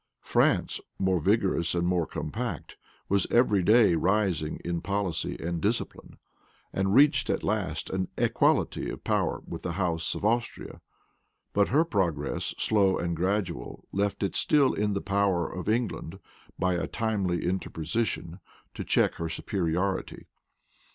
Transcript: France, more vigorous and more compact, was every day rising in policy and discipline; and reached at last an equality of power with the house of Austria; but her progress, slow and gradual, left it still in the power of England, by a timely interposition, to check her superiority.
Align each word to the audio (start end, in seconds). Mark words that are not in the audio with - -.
France, 0.23 0.81
more 0.97 1.19
vigorous 1.19 1.75
and 1.75 1.85
more 1.85 2.07
compact, 2.07 2.75
was 3.07 3.27
every 3.29 3.61
day 3.61 3.93
rising 3.93 4.59
in 4.65 4.81
policy 4.81 5.37
and 5.39 5.61
discipline; 5.61 6.17
and 6.73 6.95
reached 6.95 7.29
at 7.29 7.43
last 7.43 7.91
an 7.91 8.07
equality 8.17 8.89
of 8.89 9.03
power 9.03 9.43
with 9.45 9.61
the 9.61 9.73
house 9.73 10.15
of 10.15 10.25
Austria; 10.25 10.81
but 11.53 11.67
her 11.67 11.85
progress, 11.85 12.55
slow 12.57 12.97
and 12.97 13.15
gradual, 13.15 13.87
left 13.91 14.23
it 14.23 14.35
still 14.35 14.73
in 14.73 14.93
the 14.93 15.01
power 15.01 15.47
of 15.47 15.69
England, 15.69 16.17
by 16.57 16.73
a 16.73 16.87
timely 16.87 17.45
interposition, 17.45 18.39
to 18.73 18.83
check 18.83 19.13
her 19.17 19.29
superiority. 19.29 20.25